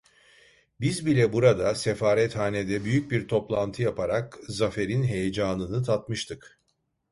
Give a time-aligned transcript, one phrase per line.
[0.79, 6.59] Biz bile burada, sefarethanede büyük bir toplantı yaparak zaferin heyecanını tatmıştık.